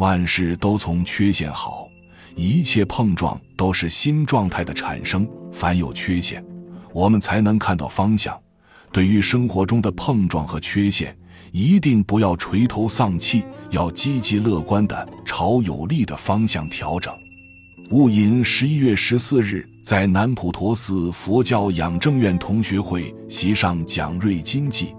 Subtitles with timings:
[0.00, 1.86] 万事都从缺陷好，
[2.34, 5.28] 一切碰撞都是新状态的产生。
[5.52, 6.42] 凡有缺陷，
[6.94, 8.34] 我们才能看到方向。
[8.90, 11.14] 对于生活中的碰撞和缺陷，
[11.52, 17.12] 一定不要垂头丧气，要积极乐观的朝有利的方向调整。
[17.90, 24.94] 戊寅十一月十四日，在南普陀寺佛教养正院同学会席上讲瑞金记。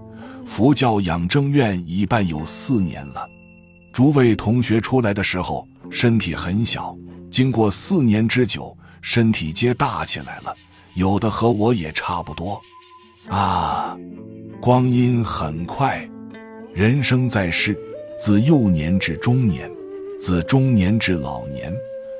[0.46, 3.28] 佛教养正院已办有四年了。
[3.92, 6.96] 诸位同学出来的时候，身体很小，
[7.30, 10.56] 经过四年之久，身体皆大起来了，
[10.94, 12.58] 有的和我也差不多。
[13.28, 13.94] 啊，
[14.62, 16.08] 光阴很快，
[16.72, 17.78] 人生在世，
[18.18, 19.70] 自幼年至中年，
[20.18, 21.70] 自中年至老年，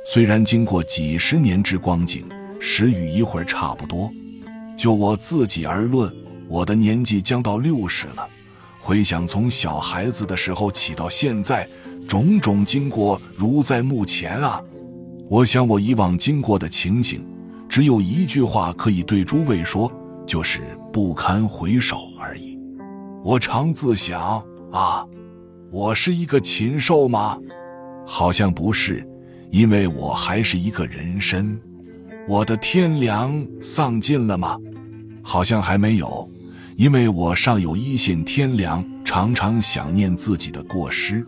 [0.07, 2.29] 虽然经过几十年之光景，
[2.61, 4.11] 时与一会儿差不多。
[4.79, 6.15] 就我自己而论，
[6.49, 8.29] 我的年纪将到六十了。
[8.85, 11.69] 回想从小孩子的时候起到现在，
[12.09, 14.61] 种种经过如在目前啊！
[15.31, 17.25] 我想我以往经过的情形，
[17.69, 19.91] 只有一句话可以对诸位说。
[20.25, 20.61] 就是
[20.93, 22.57] 不堪回首而已。
[23.25, 25.05] 我常自想啊，
[25.71, 27.37] 我是一个禽兽吗？
[28.07, 29.07] 好像不是，
[29.51, 31.61] 因为我还是一个人身。
[32.29, 34.57] 我的天良丧尽了吗？
[35.23, 36.29] 好像还没有，
[36.77, 41.27] 因为我尚有一线天良，常常想念自己的过失。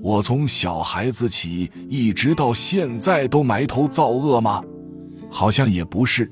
[0.00, 4.62] 我从小孩子起一直到现在都埋头造恶吗？
[5.30, 6.30] 好像也不是。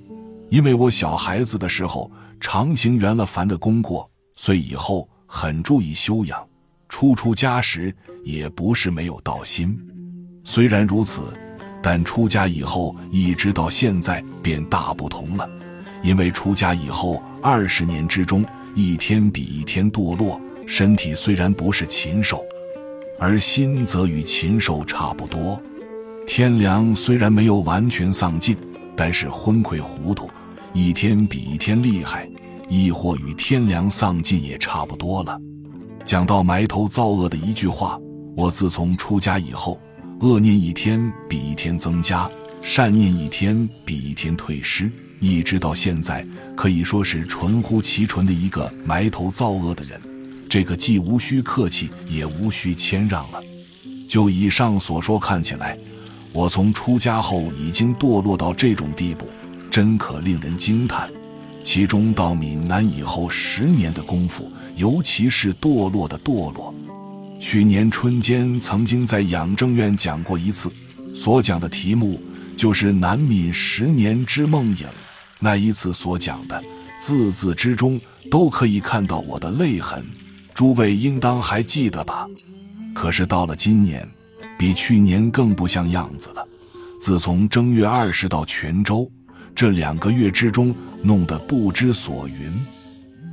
[0.48, 6.45] 因为我小孩子的时候常行圆了凡的功过，所以以后很注意修养。
[6.89, 9.78] 初出家时也不是没有道心，
[10.43, 11.23] 虽然如此，
[11.81, 15.48] 但出家以后一直到现在便大不同了。
[16.03, 22.45] 因为出家以后二十年之中，一天比一天堕落，身体虽然不是禽兽，
[23.19, 25.61] 而心则与禽兽差不多。
[26.27, 28.56] 天良虽然没有完全丧尽，
[28.97, 30.31] 但是昏聩糊涂。
[30.73, 32.28] 一天比一天厉害，
[32.69, 35.37] 亦或与天良丧尽也差不多了。
[36.05, 37.99] 讲到埋头造恶的一句话，
[38.37, 39.77] 我自从出家以后，
[40.21, 42.31] 恶念一天比一天增加，
[42.62, 50.00] 善念一天比一天退失，一直到现在，可以说是纯乎其纯的一个埋头造恶的人。
[50.48, 53.41] 这个既无需客气，也无需谦让了。
[54.09, 55.78] 就以上所说看起来，
[56.32, 59.27] 我从出家后已经堕落到这种地步。
[59.71, 61.09] 真可令人惊叹，
[61.62, 66.75] 其中到闽南以后十年的功夫，尤其是堕落的堕落。
[67.41, 70.69] 去年春间曾经在养正院讲过一次，
[71.15, 72.21] 所讲的题目
[72.60, 74.87] 就是南闽十年之梦影。
[75.38, 76.62] 那一次所讲的
[77.00, 77.98] 字字之中
[78.31, 80.04] 都可以看到我的泪痕，
[80.53, 82.28] 诸位应当还记得吧？
[82.94, 84.06] 可是到了今年，
[84.59, 86.47] 比去年更不像样子了。
[87.00, 89.10] 自从正月二十到泉州。
[89.54, 92.53] 这两个月之中，弄得不知所云。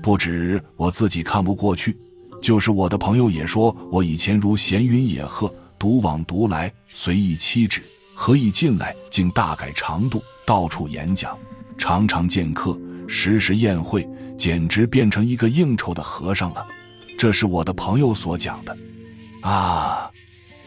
[0.01, 1.97] 不止我自己看不过去，
[2.41, 7.83] 就是我的朋友也说我以前如闲云野鹤，独往独来，随意妻止，
[8.19, 11.37] 何以进来竟大改长度，到处演讲，
[11.77, 12.75] 常常见客，
[13.07, 16.65] 时时宴会，简直变成一个应酬的和尚了。
[17.15, 18.75] 这是我的朋友所讲的。
[19.41, 20.09] 啊，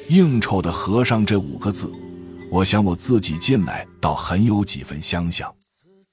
[0.08, 1.92] 应酬的和尚这五个字。
[2.52, 5.52] 我想我自己进来倒很有几分相像。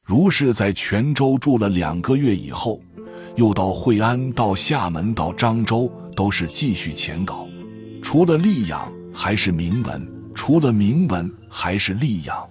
[0.04, 2.82] 如是在泉州住了两个月以后，
[3.36, 7.48] 又到惠安、到厦门、到漳州，都是继续前稿。
[8.02, 12.48] 除了溧阳还是铭文，除了铭文还是溧阳。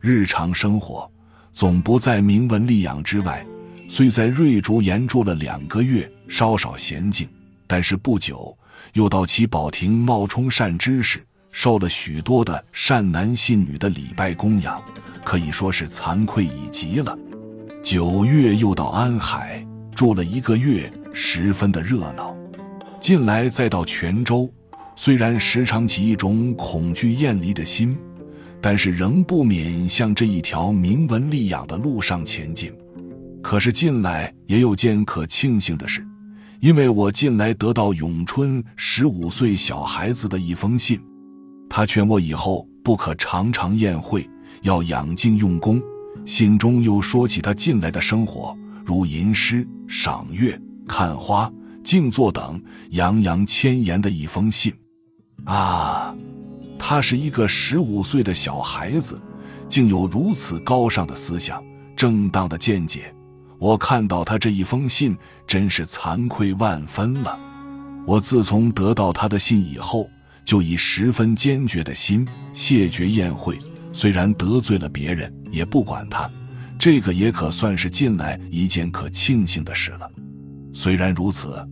[0.00, 1.10] 日常生活
[1.52, 3.44] 总不在铭文溧阳之外。
[3.88, 7.28] 虽在瑞竹岩住了两个月，稍稍闲静，
[7.66, 8.56] 但是不久
[8.92, 11.20] 又到其宝亭冒充善知识。
[11.50, 14.80] 受了许多的善男信女的礼拜供养，
[15.24, 17.18] 可以说是惭愧已极了。
[17.82, 22.36] 九月又到安海住了一个月，十分的热闹。
[23.00, 24.48] 近来再到泉州，
[25.00, 27.96] 虽然时常起一种恐惧厌离的心，
[28.60, 32.72] 但是仍不免向这一条铭文立养的路上前进。
[33.40, 36.04] 可是近来也有件可庆幸的事，
[36.58, 41.00] 因为我近来得到永春十五岁小孩子的一封信。
[41.70, 44.28] 他劝我以后不可常常宴会，
[44.62, 45.80] 要养静用功。
[46.26, 48.52] 信中又说起他近来的生活，
[48.84, 51.48] 如吟诗、赏月、看花、
[51.84, 52.60] 静坐等，
[52.90, 54.74] 洋洋千言的一封信。
[55.48, 56.14] 啊，
[56.78, 59.20] 他是一个十五岁的小孩子，
[59.68, 61.62] 竟有如此高尚的思想、
[61.96, 63.12] 正当的见解。
[63.58, 65.16] 我看到他这一封信，
[65.46, 67.38] 真是惭愧万分了。
[68.06, 70.08] 我自从得到他的信以后。
[70.44, 73.58] 就以十分坚决的心谢绝宴会。
[73.92, 76.26] 虽然得罪了别人，也不管他。
[76.78, 80.10] 这个也可算是近来一件可庆幸的事了。
[80.72, 81.62] 虽然如此，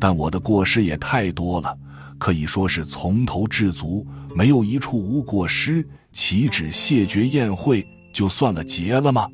[0.00, 1.78] 但我的过失也太多了，
[2.24, 5.86] 可以说是从头至足，没有一处无过失。
[6.10, 9.28] 岂止谢绝宴会就算了结了吗？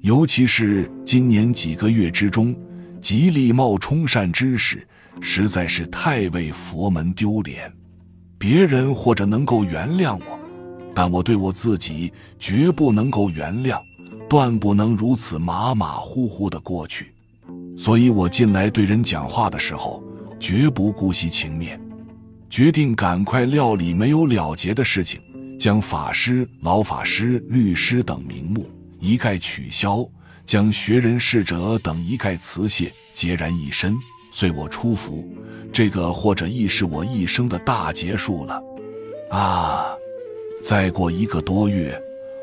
[0.00, 2.56] 尤其是今年几个月之中，
[3.02, 4.88] 极力冒充善知识，
[5.20, 7.70] 实在是太为佛门丢脸。
[8.38, 10.40] 别人或者能够原谅我，
[10.94, 13.78] 但我对我自己绝不能够原谅。
[14.26, 17.12] 断不能如此马马虎虎的过去，
[17.76, 20.02] 所以我近来对人讲话的时候，
[20.40, 21.78] 绝不顾惜情面，
[22.52, 25.18] 决定赶快料理没有了结的事情，
[25.58, 28.70] 将法师、老法师、律师等名目
[29.00, 30.06] 一概取消，
[30.44, 33.96] 将学人、侍者等一概辞谢，孑然一身，
[34.30, 35.26] 随我出府。
[35.72, 38.62] 这个或者亦是我一生的大结束了。
[39.30, 39.86] 啊，
[40.62, 41.98] 再过一个多月。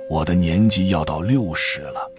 [0.10, 2.12] 我的年纪要到六十了，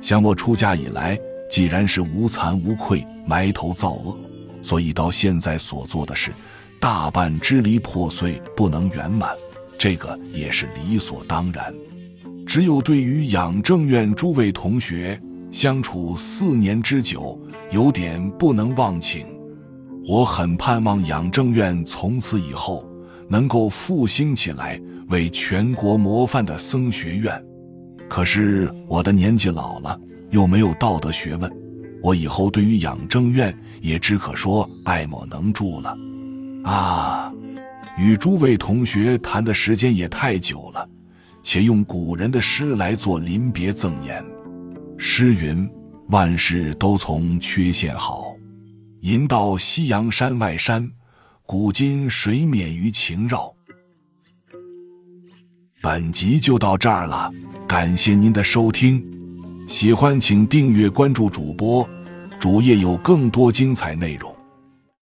[0.00, 4.18] 想我出家以来，既然是无惭无愧，埋头造恶，
[4.62, 6.32] 所以到现在所做的事，
[6.80, 9.30] 大半支离破碎，不能圆满，
[9.78, 11.74] 这个也是理所当然。
[12.46, 15.20] 只有对于养正院诸位同学
[15.50, 17.38] 相处四年之久，
[17.70, 19.26] 有点不能忘情。
[20.06, 22.88] 我很盼望养正院从此以后
[23.28, 24.80] 能够复兴起来。
[25.08, 27.32] 为全国模范的僧学院，
[28.08, 29.96] 可是我的年纪老了，
[30.30, 31.48] 又没有道德学问，
[32.02, 35.96] 我以后对于养正院也只可说爱莫能助了。
[36.66, 37.32] 啊，
[37.96, 40.88] 与诸位同学谈的时间也太久了，
[41.40, 44.24] 且用古人的诗来做临别赠言。
[44.98, 45.70] 诗云
[46.10, 48.34] ：“万事都从缺陷好，
[49.02, 50.84] 吟到夕阳山外山，
[51.46, 53.54] 古今谁免于情绕。”
[55.80, 57.30] 本集就到这儿了，
[57.68, 59.00] 感谢您的收听，
[59.68, 61.88] 喜欢请订阅关注主播，
[62.40, 64.35] 主页有更多精彩内容。